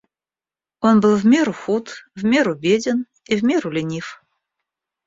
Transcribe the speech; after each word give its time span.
Он 0.79 0.99
был 0.99 1.15
в 1.15 1.27
меру 1.27 1.53
худ, 1.53 1.93
в 2.15 2.25
меру 2.25 2.55
беден 2.55 3.05
и 3.25 3.35
в 3.35 3.43
меру 3.43 3.69
ленив. 3.69 4.23